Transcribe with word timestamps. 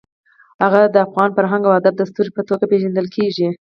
هغه 0.63 0.81
د 0.93 0.95
افغان 1.07 1.29
فرهنګ 1.37 1.63
او 1.65 1.75
ادب 1.79 1.93
د 1.97 2.01
ستوري 2.09 2.31
په 2.35 2.41
توګه 2.49 2.63
پېژندل 2.71 3.07
کېږي. 3.15 3.47